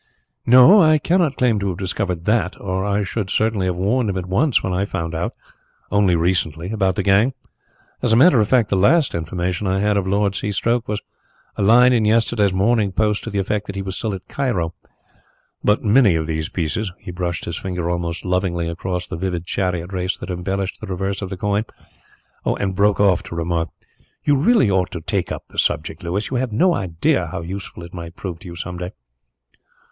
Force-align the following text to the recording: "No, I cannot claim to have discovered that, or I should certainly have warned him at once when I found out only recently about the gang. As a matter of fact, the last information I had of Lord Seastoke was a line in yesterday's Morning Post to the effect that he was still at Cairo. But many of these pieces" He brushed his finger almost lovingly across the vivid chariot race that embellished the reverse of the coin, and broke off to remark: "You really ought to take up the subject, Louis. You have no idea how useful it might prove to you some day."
"No, 0.47 0.81
I 0.81 0.97
cannot 0.97 1.37
claim 1.37 1.59
to 1.59 1.69
have 1.69 1.77
discovered 1.77 2.25
that, 2.25 2.59
or 2.59 2.83
I 2.83 3.03
should 3.03 3.29
certainly 3.29 3.67
have 3.67 3.75
warned 3.75 4.09
him 4.09 4.17
at 4.17 4.25
once 4.25 4.63
when 4.63 4.73
I 4.73 4.83
found 4.83 5.13
out 5.13 5.35
only 5.91 6.15
recently 6.15 6.71
about 6.71 6.95
the 6.95 7.03
gang. 7.03 7.35
As 8.01 8.11
a 8.11 8.15
matter 8.15 8.41
of 8.41 8.47
fact, 8.49 8.69
the 8.69 8.75
last 8.75 9.13
information 9.13 9.67
I 9.67 9.77
had 9.77 9.97
of 9.97 10.07
Lord 10.07 10.33
Seastoke 10.33 10.87
was 10.87 11.01
a 11.55 11.61
line 11.61 11.93
in 11.93 12.03
yesterday's 12.05 12.51
Morning 12.51 12.91
Post 12.91 13.25
to 13.25 13.29
the 13.29 13.37
effect 13.37 13.67
that 13.67 13.75
he 13.75 13.83
was 13.83 13.95
still 13.95 14.15
at 14.15 14.27
Cairo. 14.27 14.73
But 15.63 15.83
many 15.83 16.15
of 16.15 16.25
these 16.25 16.49
pieces" 16.49 16.91
He 17.05 17.11
brushed 17.11 17.45
his 17.45 17.59
finger 17.59 17.87
almost 17.87 18.25
lovingly 18.25 18.67
across 18.67 19.07
the 19.07 19.17
vivid 19.17 19.45
chariot 19.45 19.93
race 19.93 20.17
that 20.17 20.31
embellished 20.31 20.81
the 20.81 20.87
reverse 20.87 21.21
of 21.21 21.29
the 21.29 21.37
coin, 21.37 21.63
and 22.43 22.73
broke 22.73 22.99
off 22.99 23.21
to 23.21 23.35
remark: 23.35 23.69
"You 24.23 24.35
really 24.35 24.67
ought 24.71 24.89
to 24.93 25.01
take 25.01 25.31
up 25.31 25.49
the 25.49 25.59
subject, 25.59 26.01
Louis. 26.01 26.27
You 26.31 26.37
have 26.37 26.51
no 26.51 26.73
idea 26.73 27.27
how 27.27 27.41
useful 27.41 27.83
it 27.83 27.93
might 27.93 28.15
prove 28.15 28.39
to 28.39 28.47
you 28.47 28.55
some 28.55 28.79
day." 28.79 28.93